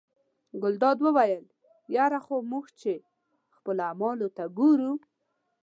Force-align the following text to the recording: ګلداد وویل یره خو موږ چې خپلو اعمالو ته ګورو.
ګلداد 0.61 0.97
وویل 1.03 1.45
یره 1.95 2.19
خو 2.25 2.35
موږ 2.51 2.65
چې 2.81 2.93
خپلو 3.55 3.81
اعمالو 3.89 4.27
ته 4.37 4.43
ګورو. 4.57 4.93